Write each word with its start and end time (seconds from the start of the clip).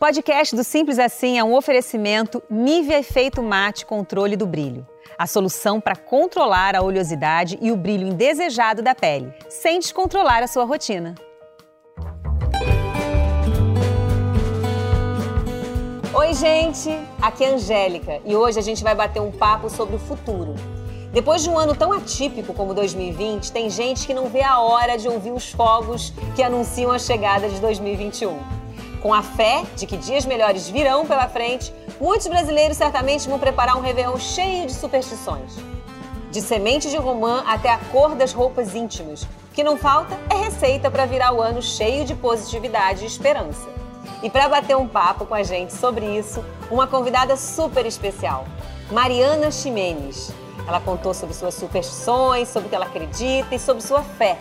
podcast 0.00 0.56
do 0.56 0.64
Simples 0.64 0.98
Assim 0.98 1.38
é 1.38 1.44
um 1.44 1.54
oferecimento 1.54 2.42
Nivea 2.48 3.00
Efeito 3.00 3.42
Mate 3.42 3.84
Controle 3.84 4.34
do 4.34 4.46
Brilho. 4.46 4.86
A 5.18 5.26
solução 5.26 5.78
para 5.78 5.94
controlar 5.94 6.74
a 6.74 6.80
oleosidade 6.80 7.58
e 7.60 7.70
o 7.70 7.76
brilho 7.76 8.08
indesejado 8.08 8.80
da 8.80 8.94
pele, 8.94 9.30
sem 9.50 9.78
descontrolar 9.78 10.42
a 10.42 10.46
sua 10.46 10.64
rotina. 10.64 11.16
Oi, 16.14 16.32
gente! 16.32 16.88
Aqui 17.20 17.44
é 17.44 17.50
a 17.50 17.54
Angélica 17.56 18.22
e 18.24 18.34
hoje 18.34 18.58
a 18.58 18.62
gente 18.62 18.82
vai 18.82 18.94
bater 18.94 19.20
um 19.20 19.30
papo 19.30 19.68
sobre 19.68 19.96
o 19.96 19.98
futuro. 19.98 20.54
Depois 21.12 21.42
de 21.42 21.50
um 21.50 21.58
ano 21.58 21.74
tão 21.76 21.92
atípico 21.92 22.54
como 22.54 22.72
2020, 22.72 23.52
tem 23.52 23.68
gente 23.68 24.06
que 24.06 24.14
não 24.14 24.30
vê 24.30 24.42
a 24.42 24.60
hora 24.60 24.96
de 24.96 25.08
ouvir 25.08 25.32
os 25.32 25.50
fogos 25.50 26.14
que 26.34 26.42
anunciam 26.42 26.90
a 26.90 26.98
chegada 26.98 27.50
de 27.50 27.60
2021. 27.60 28.59
Com 29.00 29.14
a 29.14 29.22
fé 29.22 29.64
de 29.76 29.86
que 29.86 29.96
dias 29.96 30.26
melhores 30.26 30.68
virão 30.68 31.06
pela 31.06 31.26
frente, 31.26 31.72
muitos 31.98 32.26
brasileiros 32.26 32.76
certamente 32.76 33.28
vão 33.28 33.38
preparar 33.38 33.76
um 33.76 33.80
Réveillon 33.80 34.18
cheio 34.18 34.66
de 34.66 34.74
superstições. 34.74 35.56
De 36.30 36.42
semente 36.42 36.90
de 36.90 36.96
romã 36.96 37.42
até 37.46 37.70
a 37.70 37.78
cor 37.78 38.14
das 38.14 38.32
roupas 38.32 38.74
íntimas. 38.74 39.22
O 39.22 39.54
que 39.54 39.64
não 39.64 39.78
falta 39.78 40.18
é 40.28 40.34
receita 40.34 40.90
para 40.90 41.06
virar 41.06 41.32
o 41.32 41.40
ano 41.40 41.62
cheio 41.62 42.04
de 42.04 42.14
positividade 42.14 43.02
e 43.02 43.06
esperança. 43.06 43.68
E 44.22 44.28
para 44.28 44.48
bater 44.48 44.76
um 44.76 44.86
papo 44.86 45.24
com 45.24 45.34
a 45.34 45.42
gente 45.42 45.72
sobre 45.72 46.04
isso, 46.18 46.44
uma 46.70 46.86
convidada 46.86 47.36
super 47.36 47.86
especial, 47.86 48.44
Mariana 48.90 49.50
Ximenes. 49.50 50.30
Ela 50.68 50.78
contou 50.78 51.14
sobre 51.14 51.34
suas 51.34 51.54
superstições, 51.54 52.48
sobre 52.48 52.66
o 52.66 52.68
que 52.68 52.76
ela 52.76 52.84
acredita 52.84 53.54
e 53.54 53.58
sobre 53.58 53.82
sua 53.82 54.02
fé. 54.02 54.38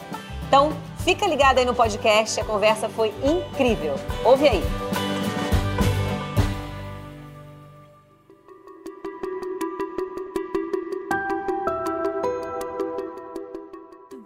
Então, 0.47 0.73
Fica 1.03 1.25
ligado 1.25 1.59
aí 1.59 1.65
no 1.65 1.73
podcast, 1.73 2.39
a 2.39 2.45
conversa 2.45 2.89
foi 2.89 3.13
incrível. 3.23 3.95
Ouve 4.23 4.47
aí. 4.47 4.61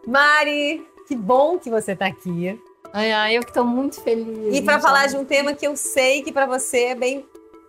Mari, 0.05 0.85
que 1.07 1.16
bom 1.16 1.57
que 1.57 1.69
você 1.69 1.94
está 1.94 2.07
aqui. 2.07 2.59
Ai, 2.91 3.11
ai, 3.11 3.38
eu 3.38 3.41
que 3.41 3.49
estou 3.49 3.66
muito 3.66 4.01
feliz. 4.01 4.55
E 4.55 4.61
para 4.61 4.79
falar 4.79 5.07
de 5.07 5.16
um 5.16 5.25
tema 5.25 5.53
que 5.53 5.66
eu 5.66 5.75
sei 5.75 6.21
que 6.21 6.31
para 6.31 6.45
você 6.45 6.85
é 6.85 6.95
bem. 6.95 7.25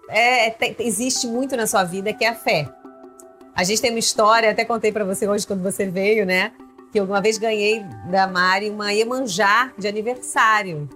É, 0.08 0.48
é, 0.48 0.76
existe 0.80 1.26
muito 1.26 1.56
na 1.56 1.66
sua 1.66 1.84
vida, 1.84 2.12
que 2.12 2.24
é 2.24 2.28
a 2.28 2.34
fé. 2.34 2.68
A 3.54 3.64
gente 3.64 3.80
tem 3.80 3.90
uma 3.90 3.98
história, 3.98 4.50
até 4.50 4.64
contei 4.64 4.92
para 4.92 5.04
você 5.04 5.28
hoje 5.28 5.46
quando 5.46 5.62
você 5.62 5.86
veio, 5.86 6.26
né? 6.26 6.52
Que 6.94 7.00
eu 7.00 7.04
uma 7.04 7.20
vez 7.20 7.38
ganhei 7.38 7.84
da 8.08 8.28
Mari 8.28 8.70
uma 8.70 8.92
Iemanjá 8.92 9.72
de 9.76 9.88
aniversário. 9.88 10.88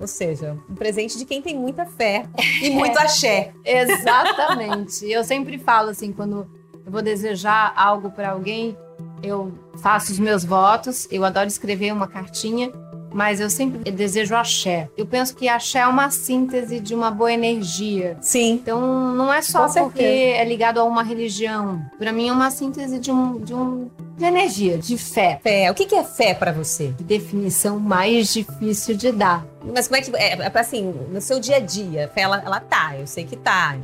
Ou 0.00 0.06
seja, 0.08 0.58
um 0.68 0.74
presente 0.74 1.16
de 1.16 1.24
quem 1.24 1.40
tem 1.40 1.56
muita 1.56 1.86
fé 1.86 2.26
e 2.60 2.70
muito 2.74 2.98
axé. 2.98 3.52
Exatamente. 3.64 5.08
Eu 5.08 5.22
sempre 5.22 5.56
falo 5.56 5.90
assim, 5.90 6.12
quando 6.12 6.48
eu 6.84 6.90
vou 6.90 7.00
desejar 7.00 7.72
algo 7.76 8.10
para 8.10 8.30
alguém, 8.30 8.76
eu 9.22 9.52
faço 9.80 10.10
os 10.10 10.18
meus 10.18 10.44
votos, 10.44 11.06
eu 11.12 11.24
adoro 11.24 11.46
escrever 11.46 11.92
uma 11.92 12.08
cartinha 12.08 12.72
mas 13.12 13.40
eu 13.40 13.50
sempre 13.50 13.90
desejo 13.90 14.36
axé. 14.36 14.88
Eu 14.96 15.04
penso 15.04 15.34
que 15.34 15.48
axé 15.48 15.80
é 15.80 15.86
uma 15.86 16.10
síntese 16.10 16.78
de 16.78 16.94
uma 16.94 17.10
boa 17.10 17.32
energia. 17.32 18.16
Sim. 18.20 18.52
Então 18.52 19.12
não 19.14 19.32
é 19.32 19.42
só 19.42 19.68
porque 19.68 20.02
é 20.02 20.44
ligado 20.44 20.78
a 20.78 20.84
uma 20.84 21.02
religião. 21.02 21.82
Para 21.98 22.12
mim 22.12 22.28
é 22.28 22.32
uma 22.32 22.52
síntese 22.52 23.00
de 23.00 23.10
um, 23.10 23.40
de 23.40 23.52
um 23.52 23.90
de 24.20 24.26
energia, 24.26 24.76
de 24.76 24.98
fé. 24.98 25.40
Fé. 25.42 25.70
O 25.70 25.74
que 25.74 25.94
é 25.94 26.04
fé 26.04 26.34
para 26.34 26.52
você? 26.52 26.88
Definição 27.00 27.80
mais 27.80 28.32
difícil 28.32 28.94
de 28.94 29.10
dar. 29.10 29.46
Mas 29.74 29.88
como 29.88 29.96
é 29.96 30.02
que 30.02 30.14
é, 30.14 30.32
é 30.34 30.52
assim 30.54 30.94
no 31.10 31.20
seu 31.22 31.40
dia 31.40 31.56
a 31.56 31.60
dia? 31.60 32.10
Fé 32.14 32.20
ela, 32.20 32.42
ela 32.44 32.60
tá, 32.60 32.96
eu 32.98 33.06
sei 33.06 33.24
que 33.24 33.36
tá. 33.36 33.76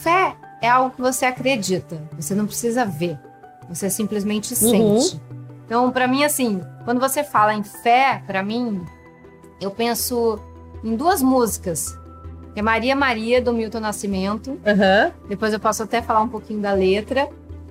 Fé 0.00 0.36
é 0.62 0.68
algo 0.68 0.94
que 0.94 1.00
você 1.00 1.26
acredita. 1.26 2.00
Você 2.16 2.34
não 2.36 2.46
precisa 2.46 2.84
ver. 2.84 3.18
Você 3.68 3.90
simplesmente 3.90 4.54
uhum. 4.54 5.00
sente. 5.00 5.20
Então, 5.66 5.90
para 5.90 6.06
mim, 6.06 6.22
assim, 6.22 6.62
quando 6.84 7.00
você 7.00 7.24
fala 7.24 7.52
em 7.52 7.64
fé, 7.64 8.22
para 8.26 8.42
mim, 8.42 8.80
eu 9.60 9.72
penso 9.72 10.38
em 10.84 10.94
duas 10.94 11.20
músicas. 11.20 11.98
Que 12.54 12.60
é 12.60 12.62
Maria 12.62 12.94
Maria, 12.94 13.42
do 13.42 13.52
Milton 13.52 13.80
Nascimento. 13.80 14.50
Uhum. 14.50 15.12
Depois 15.28 15.52
eu 15.52 15.60
posso 15.60 15.82
até 15.82 16.00
falar 16.00 16.22
um 16.22 16.28
pouquinho 16.28 16.60
da 16.60 16.72
letra. 16.72 17.28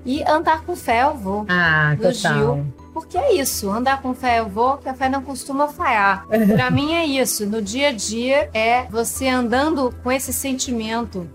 E 0.07 0.23
Andar 0.23 0.62
com 0.62 0.75
Fé 0.75 1.03
eu 1.03 1.16
vou. 1.16 1.45
Ah, 1.50 1.94
do 1.95 2.01
total. 2.01 2.34
Gil. 2.34 2.66
Porque 2.94 3.16
é 3.16 3.34
isso, 3.35 3.69
andar 3.69 4.01
com 4.01 4.12
fé 4.16 4.40
eu 4.40 4.50
vou, 4.50 4.78
que 4.78 4.90
a 4.90 4.94
fé 4.95 5.07
não 5.07 5.22
costuma 5.22 5.68
falhar. 5.68 6.25
Para 6.56 6.72
mim 6.72 6.95
é 6.95 7.06
isso, 7.06 7.45
no 7.45 7.62
dia 7.62 7.90
a 7.90 7.91
dia 7.91 8.50
é 8.56 8.85
você 8.85 9.28
andando 9.28 9.94
com 10.01 10.12
esse 10.12 10.34
sentimento 10.34 11.29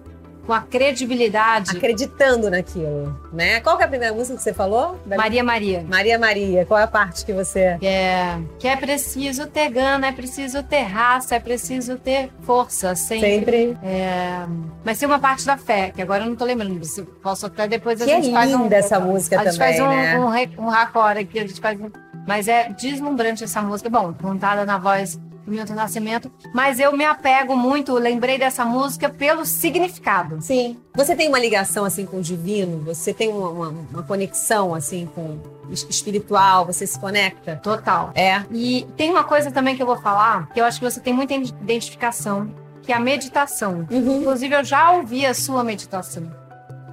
com 0.46 0.52
a 0.52 0.60
credibilidade. 0.60 1.76
Acreditando 1.76 2.50
naquilo, 2.50 3.16
né? 3.32 3.60
Qual 3.60 3.76
que 3.76 3.82
é 3.82 3.86
a 3.86 3.88
primeira 3.88 4.14
música 4.14 4.36
que 4.36 4.42
você 4.42 4.52
falou? 4.52 5.00
Maria 5.06 5.44
Maria. 5.44 5.84
Maria 5.88 6.18
Maria. 6.18 6.66
Qual 6.66 6.78
é 6.78 6.82
a 6.84 6.88
parte 6.88 7.24
que 7.24 7.32
você... 7.32 7.78
É, 7.82 8.38
que 8.58 8.66
é 8.66 8.76
preciso 8.76 9.46
ter 9.46 9.70
gana, 9.70 10.08
é 10.08 10.12
preciso 10.12 10.62
ter 10.62 10.82
raça, 10.82 11.34
é 11.34 11.40
preciso 11.40 11.96
ter 11.96 12.30
força. 12.42 12.94
Sempre. 12.94 13.30
Sempre. 13.30 13.78
É... 13.82 14.46
Mas 14.84 14.98
tem 14.98 15.08
uma 15.08 15.18
parte 15.18 15.46
da 15.46 15.56
fé, 15.56 15.90
que 15.90 16.02
agora 16.02 16.24
eu 16.24 16.28
não 16.28 16.36
tô 16.36 16.44
lembrando. 16.44 16.80
Posso 17.22 17.46
até 17.46 17.68
depois 17.68 18.00
a 18.00 18.04
que 18.04 18.10
gente 18.10 18.30
é 18.30 18.32
faz 18.32 18.54
um... 18.54 18.68
essa 18.72 18.98
música 18.98 19.36
a 19.36 19.38
também, 19.38 19.52
gente 19.52 19.58
faz 19.60 19.80
um, 19.80 19.88
né? 19.88 20.18
um, 20.18 20.64
um 20.64 20.68
raccord 20.68 21.20
aqui, 21.20 21.38
a 21.38 21.46
gente 21.46 21.60
faz 21.60 21.80
um... 21.80 21.90
Mas 22.26 22.46
é 22.46 22.68
deslumbrante 22.70 23.44
essa 23.44 23.60
música. 23.62 23.90
Bom, 23.90 24.12
contada 24.12 24.64
na 24.64 24.78
voz 24.78 25.18
Milton 25.46 25.74
Nascimento, 25.74 26.30
mas 26.54 26.78
eu 26.78 26.96
me 26.96 27.04
apego 27.04 27.56
muito, 27.56 27.94
lembrei 27.94 28.38
dessa 28.38 28.64
música 28.64 29.08
pelo 29.08 29.44
significado. 29.44 30.40
Sim. 30.40 30.78
Você 30.94 31.16
tem 31.16 31.28
uma 31.28 31.38
ligação 31.38 31.84
assim 31.84 32.06
com 32.06 32.18
o 32.18 32.22
divino? 32.22 32.78
Você 32.84 33.12
tem 33.12 33.28
uma, 33.28 33.48
uma, 33.48 33.68
uma 33.68 34.02
conexão 34.02 34.74
assim 34.74 35.08
com 35.14 35.38
espiritual? 35.70 36.66
Você 36.66 36.86
se 36.86 36.98
conecta? 36.98 37.56
Total. 37.56 38.12
É. 38.14 38.42
E 38.50 38.86
tem 38.96 39.10
uma 39.10 39.24
coisa 39.24 39.50
também 39.50 39.74
que 39.74 39.82
eu 39.82 39.86
vou 39.86 39.96
falar, 39.96 40.48
que 40.50 40.60
eu 40.60 40.64
acho 40.64 40.78
que 40.78 40.90
você 40.90 41.00
tem 41.00 41.12
muita 41.12 41.34
identificação, 41.34 42.54
que 42.82 42.92
é 42.92 42.96
a 42.96 43.00
meditação. 43.00 43.86
Uhum. 43.90 44.20
Inclusive, 44.20 44.54
eu 44.54 44.64
já 44.64 44.92
ouvi 44.92 45.26
a 45.26 45.34
sua 45.34 45.64
meditação. 45.64 46.30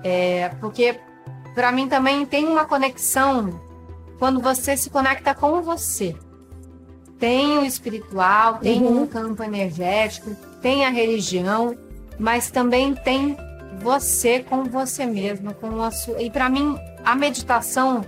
É, 0.04 0.50
porque 0.60 1.00
para 1.54 1.72
mim 1.72 1.88
também 1.90 2.26
tem 2.26 2.46
uma 2.46 2.66
conexão 2.66 3.60
quando 4.18 4.40
você 4.42 4.76
se 4.76 4.90
conecta 4.90 5.34
com 5.34 5.62
você. 5.62 6.16
Tem 7.20 7.58
o 7.58 7.66
espiritual, 7.66 8.60
tem 8.60 8.82
uhum. 8.82 9.04
um 9.04 9.08
campo 9.08 9.44
energético, 9.44 10.36
tem 10.62 10.86
a 10.86 10.90
religião, 10.90 11.76
mas 12.18 12.50
também 12.50 12.96
tem 12.96 13.36
você 13.80 14.40
com 14.40 14.64
você 14.64 15.06
mesmo, 15.06 15.54
com 15.54 15.82
a 15.84 15.92
sua. 15.92 16.22
E 16.22 16.30
para 16.30 16.50
mim, 16.50 16.78
a 17.04 17.16
meditação 17.16 18.06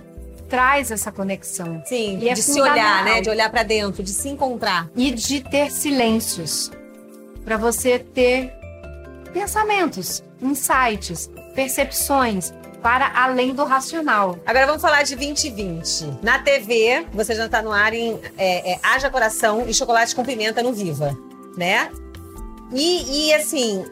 traz 0.48 0.90
essa 0.90 1.10
conexão. 1.10 1.82
Sim, 1.86 2.18
e 2.20 2.28
é 2.28 2.34
de 2.34 2.42
se 2.42 2.60
olhar, 2.60 3.04
né? 3.04 3.20
De 3.20 3.30
olhar 3.30 3.50
para 3.50 3.62
dentro, 3.62 4.02
de 4.02 4.10
se 4.10 4.28
encontrar. 4.28 4.90
E 4.94 5.10
de 5.10 5.40
ter 5.40 5.70
silêncios. 5.70 6.70
Para 7.44 7.56
você 7.56 7.98
ter 7.98 8.52
pensamentos, 9.32 10.22
insights, 10.40 11.30
percepções, 11.54 12.52
para 12.82 13.12
além 13.14 13.54
do 13.54 13.64
racional. 13.64 14.38
Agora 14.44 14.66
vamos 14.66 14.82
falar 14.82 15.04
de 15.04 15.14
2020. 15.14 16.18
Na 16.20 16.38
TV, 16.40 17.06
você 17.12 17.34
já 17.34 17.46
está 17.46 17.62
no 17.62 17.70
ar 17.70 17.94
em 17.94 18.20
é, 18.36 18.72
é, 18.72 18.78
Haja 18.82 19.08
Coração 19.08 19.64
e 19.68 19.72
Chocolate 19.72 20.14
com 20.14 20.24
Pimenta 20.24 20.62
no 20.62 20.72
Viva, 20.72 21.16
né? 21.56 21.90
E, 22.72 23.28
e 23.28 23.34
assim, 23.34 23.84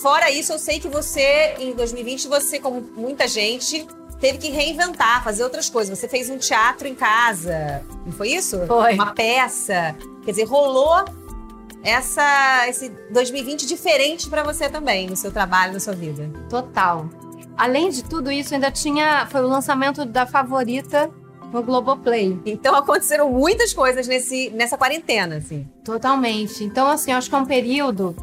fora 0.00 0.30
isso, 0.30 0.52
eu 0.52 0.58
sei 0.58 0.78
que 0.78 0.88
você, 0.88 1.54
em 1.58 1.72
2020, 1.72 2.28
você, 2.28 2.60
como 2.60 2.80
muita 2.80 3.26
gente, 3.26 3.86
teve 4.20 4.38
que 4.38 4.50
reinventar, 4.50 5.24
fazer 5.24 5.42
outras 5.42 5.68
coisas. 5.68 5.98
Você 5.98 6.06
fez 6.06 6.30
um 6.30 6.38
teatro 6.38 6.86
em 6.86 6.94
casa, 6.94 7.82
não 8.06 8.12
foi 8.12 8.28
isso? 8.28 8.64
Foi. 8.66 8.94
Uma 8.94 9.12
peça. 9.12 9.96
Quer 10.24 10.30
dizer, 10.30 10.44
rolou 10.44 11.04
essa, 11.82 12.68
esse 12.68 12.88
2020 13.10 13.66
diferente 13.66 14.30
para 14.30 14.44
você 14.44 14.68
também, 14.68 15.08
no 15.08 15.16
seu 15.16 15.32
trabalho, 15.32 15.72
na 15.72 15.80
sua 15.80 15.94
vida. 15.94 16.30
Total. 16.48 17.08
Além 17.56 17.90
de 17.90 18.04
tudo 18.04 18.30
isso, 18.30 18.54
ainda 18.54 18.70
tinha. 18.70 19.26
Foi 19.26 19.42
o 19.42 19.46
lançamento 19.48 20.04
da 20.04 20.26
favorita 20.26 21.10
no 21.52 21.62
Globoplay. 21.62 22.40
Então 22.46 22.74
aconteceram 22.74 23.30
muitas 23.30 23.72
coisas 23.74 24.08
nesse, 24.08 24.50
nessa 24.50 24.78
quarentena, 24.78 25.36
assim. 25.36 25.68
Totalmente. 25.84 26.64
Então, 26.64 26.88
assim, 26.88 27.12
acho 27.12 27.28
que 27.28 27.34
é 27.34 27.38
um 27.38 27.46
período 27.46 28.16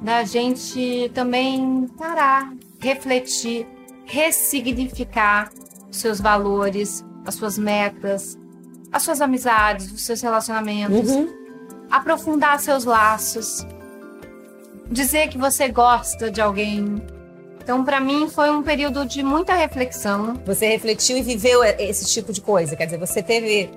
da 0.00 0.24
gente 0.24 1.10
também 1.12 1.88
parar, 1.98 2.52
refletir, 2.78 3.66
ressignificar 4.04 5.50
os 5.90 5.96
seus 5.96 6.20
valores, 6.20 7.04
as 7.26 7.34
suas 7.34 7.58
metas, 7.58 8.38
as 8.92 9.02
suas 9.02 9.20
amizades, 9.20 9.90
os 9.92 10.02
seus 10.02 10.20
relacionamentos, 10.20 11.10
uhum. 11.10 11.28
aprofundar 11.90 12.58
seus 12.60 12.84
laços, 12.84 13.66
dizer 14.90 15.28
que 15.28 15.36
você 15.36 15.68
gosta 15.68 16.30
de 16.30 16.40
alguém, 16.40 17.02
então, 17.68 17.84
para 17.84 18.00
mim, 18.00 18.30
foi 18.30 18.48
um 18.48 18.62
período 18.62 19.04
de 19.04 19.22
muita 19.22 19.52
reflexão. 19.52 20.40
Você 20.46 20.66
refletiu 20.68 21.18
e 21.18 21.22
viveu 21.22 21.62
esse 21.62 22.06
tipo 22.06 22.32
de 22.32 22.40
coisa? 22.40 22.74
Quer 22.74 22.86
dizer, 22.86 22.96
você 22.96 23.22
teve 23.22 23.68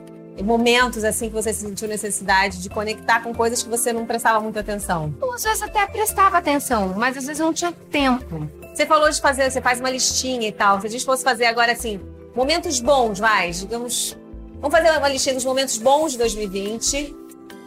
momentos 0.41 1.03
assim 1.03 1.27
que 1.27 1.33
você 1.33 1.51
sentiu 1.51 1.89
necessidade 1.89 2.61
de 2.61 2.69
conectar 2.69 3.19
com 3.19 3.33
coisas 3.33 3.61
que 3.61 3.67
você 3.67 3.91
não 3.91 4.05
prestava 4.05 4.39
muita 4.39 4.61
atenção? 4.61 5.13
Às 5.35 5.43
vezes 5.43 5.61
até 5.61 5.85
prestava 5.87 6.37
atenção, 6.37 6.93
mas 6.95 7.17
às 7.17 7.25
vezes 7.25 7.41
não 7.41 7.51
tinha 7.51 7.73
tempo. 7.91 8.47
Você 8.73 8.85
falou 8.85 9.09
de 9.09 9.19
fazer, 9.19 9.51
você 9.51 9.59
faz 9.59 9.81
uma 9.81 9.89
listinha 9.89 10.47
e 10.47 10.53
tal. 10.53 10.79
Se 10.79 10.87
a 10.87 10.89
gente 10.89 11.03
fosse 11.03 11.21
fazer 11.21 11.43
agora 11.43 11.73
assim, 11.73 11.99
momentos 12.33 12.79
bons, 12.79 13.19
vai, 13.19 13.51
digamos. 13.51 14.17
Vamos 14.61 14.71
fazer 14.73 14.97
uma 14.97 15.09
listinha 15.09 15.35
dos 15.35 15.43
momentos 15.43 15.77
bons 15.77 16.13
de 16.13 16.17
2020 16.17 17.13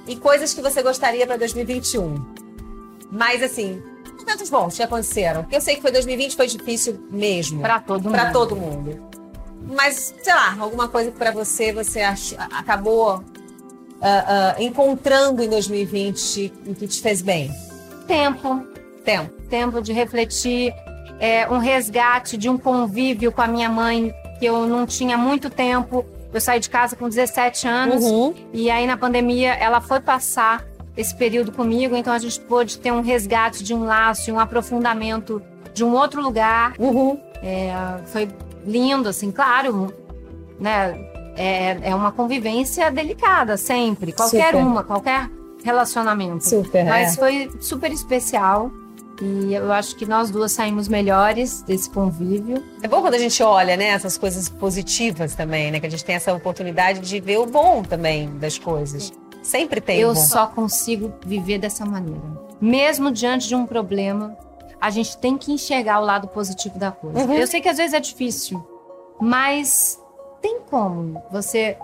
e 0.06 0.17
coisas 0.17 0.55
que 0.55 0.62
você 0.62 0.82
gostaria 0.82 1.27
para 1.27 1.37
2021. 1.37 2.15
Mas 3.12 3.43
assim, 3.43 3.82
momentos 4.25 4.50
bons 4.50 4.76
que 4.76 4.82
aconteceram. 4.82 5.43
Porque 5.43 5.56
eu 5.56 5.61
sei 5.61 5.76
que 5.76 5.82
foi 5.82 5.91
2020 5.93 6.37
foi 6.37 6.47
difícil 6.47 7.06
mesmo. 7.11 7.61
Para 7.61 7.81
todo 7.81 8.11
Para 8.11 8.25
mundo. 8.25 8.32
todo 8.32 8.56
mundo. 8.56 9.09
Mas, 9.67 10.15
sei 10.23 10.35
lá, 10.35 10.56
alguma 10.61 10.88
coisa 10.88 11.11
que 11.11 11.17
para 11.19 11.31
você 11.31 11.73
você 11.73 12.00
ach- 12.03 12.35
acabou 12.53 13.23
ah, 14.03 14.55
ah, 14.56 14.62
encontrando 14.62 15.43
em 15.43 15.49
2020 15.49 16.53
e 16.67 16.75
que 16.75 16.87
te 16.87 17.00
fez 17.00 17.23
bem? 17.23 17.50
Tempo, 18.06 18.62
Tempo. 19.05 19.31
tempo 19.49 19.81
de 19.81 19.93
refletir, 19.93 20.75
é, 21.19 21.49
um 21.49 21.59
resgate 21.59 22.37
de 22.37 22.49
um 22.50 22.59
convívio 22.59 23.32
com 23.32 23.41
a 23.41 23.47
minha 23.47 23.69
mãe 23.70 24.12
que 24.38 24.44
eu 24.44 24.67
não 24.67 24.85
tinha 24.85 25.17
muito 25.17 25.49
tempo. 25.49 26.05
Eu 26.32 26.41
saí 26.41 26.61
de 26.61 26.69
casa 26.69 26.97
com 26.97 27.09
17 27.09 27.67
anos 27.67 28.03
Uhum. 28.05 28.35
e 28.53 28.69
aí 28.70 28.87
na 28.87 28.97
pandemia 28.99 29.55
ela 29.55 29.81
foi 29.81 30.00
passar 30.00 30.62
esse 30.96 31.14
período 31.14 31.50
comigo, 31.52 31.96
então 31.96 32.12
a 32.12 32.19
gente 32.19 32.38
pôde 32.41 32.79
ter 32.79 32.93
um 32.93 33.00
resgate 33.00 33.64
de 33.64 33.75
um 33.75 33.85
laço, 33.85 34.25
de 34.25 34.32
um 34.32 34.38
aprofundamento 34.38 35.43
de 35.73 35.85
um 35.85 35.93
outro 35.93 36.23
lugar. 36.23 36.75
Uhum. 36.79 37.19
Foi 38.06 38.29
lindo, 38.64 39.08
assim, 39.08 39.31
claro, 39.31 39.93
né? 40.58 40.96
É, 41.37 41.91
é 41.91 41.94
uma 41.94 42.12
convivência 42.12 42.91
delicada 42.93 43.56
sempre, 43.56 44.12
qualquer 44.12 44.52
Super. 44.52 44.64
uma, 44.64 44.85
qualquer 44.85 45.29
relacionamento. 45.64 46.49
Super. 46.49 46.85
Mas 46.85 47.14
é. 47.14 47.17
foi 47.19 47.50
super 47.61 47.91
especial. 47.91 48.70
E 49.23 49.55
eu 49.55 49.73
acho 49.73 49.94
que 49.96 50.05
nós 50.05 50.31
duas 50.31 50.52
saímos 50.52 50.88
melhores 50.88 51.62
desse 51.62 51.88
convívio. 51.88 52.62
É 52.82 52.88
bom 52.88 53.00
quando 53.00 53.14
a 53.14 53.19
gente 53.19 53.41
olha, 53.43 53.76
né, 53.76 53.87
essas 53.87 54.19
coisas 54.19 54.49
positivas 54.49 55.35
também, 55.35 55.70
né? 55.70 55.79
Que 55.79 55.87
a 55.87 55.91
gente 55.91 56.05
tem 56.05 56.17
essa 56.17 56.32
oportunidade 56.32 57.00
de 57.00 57.20
ver 57.20 57.38
o 57.38 57.46
bom 57.46 57.82
também 57.82 58.29
das 58.38 58.58
coisas. 58.58 59.12
Sempre 59.44 59.81
tem 59.81 60.00
eu 60.00 60.17
só 60.17 60.46
consigo 60.46 61.12
viver 61.25 61.58
dessa 61.58 61.85
maneira. 61.85 62.23
Mesmo 62.61 63.11
diante 63.11 63.46
de 63.46 63.55
um 63.55 63.67
problema, 63.67 64.37
a 64.81 64.91
gente 64.91 65.19
tem 65.19 65.37
que 65.37 65.52
enxergar 65.52 66.00
o 66.00 66.05
lado 66.05 66.29
positivo 66.29 66.79
da 66.79 66.91
coisa. 66.91 67.20
Uhum. 67.20 67.35
Eu 67.35 67.46
sei 67.46 67.61
que 67.61 67.69
às 67.69 67.76
vezes 67.76 67.93
é 67.93 68.00
difícil, 68.00 68.67
mas 69.20 70.00
tem 70.41 70.61
como 70.61 71.23
você 71.31 71.76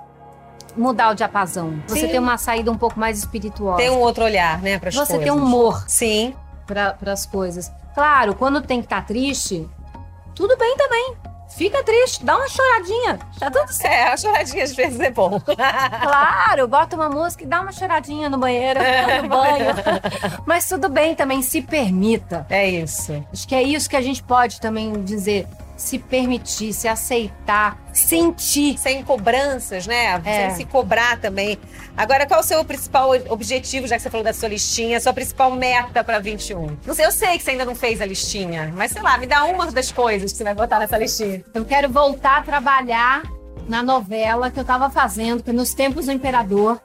mudar 0.76 1.10
o 1.10 1.14
diapasão. 1.14 1.82
Você 1.86 2.00
Sim. 2.00 2.08
ter 2.08 2.18
uma 2.18 2.38
saída 2.38 2.70
um 2.70 2.78
pouco 2.78 2.98
mais 2.98 3.18
espirituosa. 3.18 3.76
Tem 3.76 3.90
um 3.90 4.00
outro 4.00 4.24
olhar, 4.24 4.60
né, 4.62 4.78
para 4.78 4.88
as 4.88 4.94
você 4.94 5.12
coisas. 5.14 5.24
ter 5.24 5.30
um 5.30 5.44
humor 5.44 5.84
Sim. 5.86 6.34
para 6.66 6.96
as 7.06 7.26
coisas. 7.26 7.70
Claro, 7.94 8.34
quando 8.34 8.62
tem 8.62 8.80
que 8.80 8.86
estar 8.86 9.04
triste, 9.04 9.68
tudo 10.34 10.56
bem 10.56 10.76
também. 10.76 11.16
Fica 11.50 11.82
triste, 11.84 12.24
dá 12.24 12.36
uma 12.36 12.48
choradinha. 12.48 13.18
Tá 13.38 13.50
tudo 13.50 13.72
certo. 13.72 13.90
É, 13.90 14.12
a 14.12 14.16
choradinha 14.16 14.64
às 14.64 14.72
vezes 14.72 15.00
é 15.00 15.10
bom. 15.10 15.40
Claro, 15.50 16.68
bota 16.68 16.96
uma 16.96 17.08
música 17.08 17.44
e 17.44 17.46
dá 17.46 17.60
uma 17.60 17.72
choradinha 17.72 18.28
no 18.28 18.38
banheiro, 18.38 18.80
no 19.22 19.28
banho. 19.28 19.66
Mas 20.46 20.68
tudo 20.68 20.88
bem 20.88 21.14
também, 21.14 21.42
se 21.42 21.60
permita. 21.60 22.46
É 22.48 22.68
isso. 22.68 23.24
Acho 23.32 23.46
que 23.46 23.54
é 23.54 23.62
isso 23.62 23.88
que 23.88 23.96
a 23.96 24.00
gente 24.00 24.22
pode 24.22 24.60
também 24.60 24.92
dizer. 25.04 25.46
Se 25.80 25.98
permitir, 25.98 26.74
se 26.74 26.86
aceitar, 26.86 27.82
sentir. 27.90 28.78
Sem 28.78 29.02
cobranças, 29.02 29.86
né? 29.86 30.20
É. 30.24 30.48
Sem 30.50 30.56
se 30.56 30.64
cobrar 30.66 31.18
também. 31.18 31.58
Agora, 31.96 32.26
qual 32.26 32.40
é 32.40 32.42
o 32.42 32.46
seu 32.46 32.62
principal 32.64 33.10
objetivo, 33.30 33.86
já 33.86 33.96
que 33.96 34.02
você 34.02 34.10
falou 34.10 34.24
da 34.24 34.34
sua 34.34 34.50
listinha, 34.50 35.00
sua 35.00 35.14
principal 35.14 35.50
meta 35.52 36.04
para 36.04 36.18
21? 36.18 36.76
Não 36.86 36.94
sei, 36.94 37.06
eu 37.06 37.12
sei 37.12 37.38
que 37.38 37.44
você 37.44 37.52
ainda 37.52 37.64
não 37.64 37.74
fez 37.74 38.00
a 38.00 38.04
listinha, 38.06 38.70
mas 38.76 38.92
sei 38.92 39.00
lá, 39.00 39.16
me 39.16 39.26
dá 39.26 39.44
uma 39.44 39.70
das 39.70 39.90
coisas 39.90 40.30
que 40.30 40.36
você 40.36 40.44
vai 40.44 40.54
botar 40.54 40.78
nessa 40.78 40.98
listinha. 40.98 41.42
Eu 41.54 41.64
quero 41.64 41.88
voltar 41.88 42.38
a 42.38 42.42
trabalhar 42.42 43.22
na 43.66 43.82
novela 43.82 44.50
que 44.50 44.60
eu 44.60 44.64
tava 44.64 44.90
fazendo, 44.90 45.42
que 45.42 45.52
nos 45.52 45.72
tempos 45.72 46.06
do 46.06 46.12
Imperador. 46.12 46.78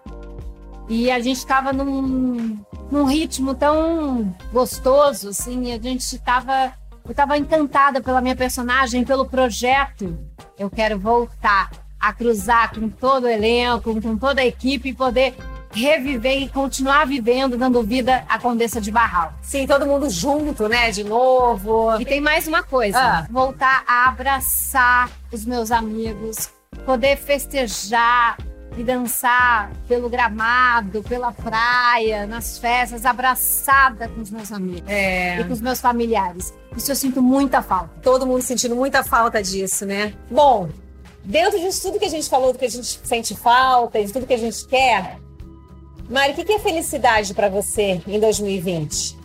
E 0.88 1.12
a 1.12 1.20
gente 1.20 1.46
tava 1.46 1.74
num, 1.74 2.58
num 2.90 3.06
ritmo 3.06 3.56
tão 3.56 4.34
gostoso, 4.54 5.30
assim, 5.30 5.66
e 5.66 5.74
a 5.74 5.80
gente 5.80 6.18
tava. 6.20 6.74
Eu 7.08 7.14
tava 7.14 7.38
encantada 7.38 8.02
pela 8.02 8.20
minha 8.20 8.36
personagem, 8.36 9.04
pelo 9.04 9.26
projeto. 9.26 10.18
Eu 10.58 10.70
quero 10.70 10.98
voltar 10.98 11.70
a 12.00 12.12
cruzar 12.12 12.74
com 12.74 12.90
todo 12.90 13.26
o 13.26 13.30
elenco, 13.30 14.02
com 14.02 14.18
toda 14.18 14.42
a 14.42 14.46
equipe 14.46 14.90
e 14.90 14.94
poder 14.94 15.36
reviver 15.72 16.42
e 16.42 16.50
continuar 16.50 17.06
vivendo, 17.06 17.58
dando 17.58 17.84
vida 17.84 18.24
à 18.30 18.40
Condessa 18.40 18.80
de 18.80 18.92
Barral. 18.92 19.34
Sim, 19.42 19.68
todo 19.68 19.86
mundo 19.86 20.10
junto, 20.10 20.68
né? 20.68 20.90
De 20.90 21.04
novo. 21.04 22.00
E 22.00 22.06
tem 22.06 22.22
mais 22.22 22.48
uma 22.48 22.64
coisa: 22.64 22.98
Ah. 22.98 23.28
voltar 23.30 23.84
a 23.86 24.08
abraçar 24.10 25.10
os 25.32 25.46
meus 25.46 25.72
amigos, 25.72 26.50
poder 26.86 27.18
festejar 27.18 28.38
e 28.78 28.84
dançar 28.84 29.72
pelo 29.88 30.10
gramado, 30.10 31.02
pela 31.04 31.32
praia, 31.32 32.26
nas 32.28 32.58
festas, 32.58 33.06
abraçada 33.06 34.08
com 34.10 34.22
os 34.22 34.30
meus 34.30 34.52
amigos 34.52 34.84
É. 34.90 35.40
e 35.40 35.44
com 35.46 35.54
os 35.54 35.62
meus 35.62 35.80
familiares. 35.80 36.54
Isso 36.76 36.92
eu 36.92 36.96
sinto 36.96 37.22
muita 37.22 37.62
falta. 37.62 37.90
todo 38.02 38.26
mundo 38.28 38.42
sentindo 38.42 38.76
muita 38.76 39.04
falta 39.04 39.42
disso, 39.42 39.86
né? 39.86 40.14
Bom, 40.30 40.70
dentro 41.24 41.60
disso 41.60 41.84
tudo 41.84 42.00
que 42.00 42.06
a 42.06 42.10
gente 42.10 42.30
falou, 42.30 42.52
do 42.52 42.60
que 42.60 42.66
a 42.66 42.70
gente 42.70 43.00
sente 43.04 43.34
falta, 43.36 44.04
de 44.04 44.12
tudo 44.12 44.28
que 44.28 44.34
a 44.34 44.38
gente 44.38 44.66
quer, 44.68 45.18
Mari, 46.10 46.34
o 46.34 46.36
que 46.36 46.52
é 46.54 46.60
felicidade 46.60 47.34
pra 47.34 47.50
você 47.50 48.00
em 48.06 48.20
2020? 48.20 49.18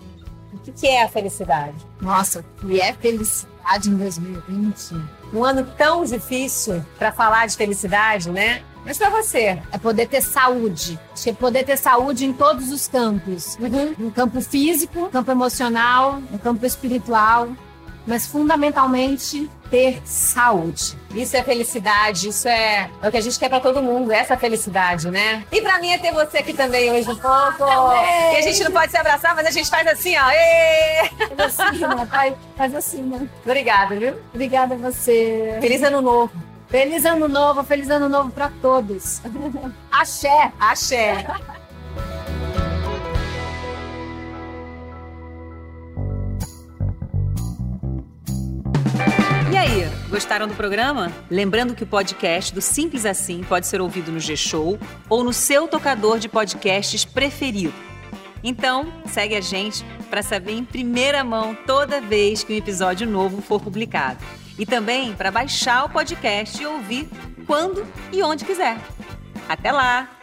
O 0.54 0.72
que 0.72 0.86
é 0.86 1.02
a 1.02 1.08
felicidade? 1.08 1.74
Nossa, 2.00 2.44
o 2.62 2.66
que 2.68 2.80
é 2.80 2.92
felicidade 2.94 3.90
em 3.90 3.96
2020? 3.96 4.94
Um 5.34 5.44
ano 5.44 5.64
tão 5.76 6.04
difícil 6.04 6.82
pra 6.98 7.12
falar 7.12 7.46
de 7.46 7.56
felicidade, 7.56 8.30
né? 8.30 8.62
Mas 8.84 8.98
pra 8.98 9.10
você. 9.10 9.58
É 9.72 9.78
poder 9.78 10.06
ter 10.08 10.20
saúde. 10.20 10.98
É 11.26 11.32
poder 11.32 11.64
ter 11.64 11.76
saúde 11.76 12.24
em 12.24 12.32
todos 12.32 12.70
os 12.72 12.88
campos. 12.88 13.56
No 13.98 14.10
campo 14.10 14.40
físico, 14.40 15.00
no 15.00 15.10
campo 15.10 15.30
emocional, 15.30 16.20
no 16.30 16.38
campo 16.38 16.64
espiritual, 16.64 17.48
mas 18.06 18.26
fundamentalmente 18.26 19.48
ter 19.70 20.00
saúde. 20.04 20.98
Isso 21.14 21.36
é 21.36 21.42
felicidade, 21.42 22.28
isso 22.28 22.48
é, 22.48 22.90
é 23.02 23.08
o 23.08 23.10
que 23.10 23.16
a 23.16 23.20
gente 23.20 23.38
quer 23.38 23.48
pra 23.48 23.60
todo 23.60 23.82
mundo, 23.82 24.10
essa 24.10 24.36
felicidade, 24.36 25.10
né? 25.10 25.44
E 25.52 25.60
pra 25.60 25.78
mim 25.78 25.90
é 25.90 25.98
ter 25.98 26.12
você 26.12 26.38
aqui 26.38 26.52
também 26.52 26.90
hoje 26.90 27.08
um 27.10 27.16
pouco. 27.16 27.58
também. 27.58 28.34
E 28.34 28.36
a 28.36 28.40
gente 28.42 28.64
não 28.64 28.72
pode 28.72 28.90
se 28.90 28.98
abraçar, 28.98 29.34
mas 29.36 29.46
a 29.46 29.50
gente 29.50 29.70
faz 29.70 29.86
assim, 29.86 30.16
ó. 30.16 30.28
Ê! 30.30 31.08
Faz 31.36 31.60
assim, 31.60 31.86
né? 31.86 32.06
Faz, 32.06 32.34
faz 32.56 32.74
assim, 32.74 33.02
né? 33.02 33.28
Obrigada, 33.44 33.94
viu? 33.96 34.14
Obrigada 34.34 34.74
a 34.74 34.78
você. 34.78 35.58
Feliz 35.60 35.82
ano 35.82 36.00
novo. 36.00 36.32
Feliz 36.70 37.04
ano 37.04 37.26
novo, 37.26 37.64
feliz 37.64 37.90
ano 37.90 38.08
novo 38.08 38.30
pra 38.30 38.48
todos. 38.62 39.20
Axé. 39.90 40.52
Axé. 40.60 41.26
E 49.52 49.56
aí, 49.56 49.90
gostaram 50.08 50.46
do 50.46 50.54
programa? 50.54 51.10
Lembrando 51.28 51.74
que 51.74 51.82
o 51.82 51.86
podcast 51.86 52.54
do 52.54 52.60
Simples 52.60 53.04
Assim 53.04 53.42
pode 53.42 53.66
ser 53.66 53.80
ouvido 53.80 54.12
no 54.12 54.20
G-Show 54.20 54.78
ou 55.08 55.24
no 55.24 55.32
seu 55.32 55.66
tocador 55.66 56.20
de 56.20 56.28
podcasts 56.28 57.04
preferido. 57.04 57.74
Então, 58.44 58.92
segue 59.06 59.34
a 59.34 59.40
gente 59.40 59.84
para 60.10 60.22
saber 60.22 60.52
em 60.52 60.64
primeira 60.64 61.24
mão 61.24 61.56
toda 61.66 62.00
vez 62.00 62.44
que 62.44 62.52
um 62.52 62.56
episódio 62.56 63.06
novo 63.06 63.40
for 63.40 63.60
publicado. 63.60 64.18
E 64.58 64.66
também 64.66 65.14
para 65.14 65.30
baixar 65.30 65.84
o 65.84 65.88
podcast 65.88 66.60
e 66.60 66.66
ouvir 66.66 67.08
quando 67.46 67.86
e 68.12 68.22
onde 68.22 68.44
quiser. 68.44 68.76
Até 69.48 69.72
lá! 69.72 70.19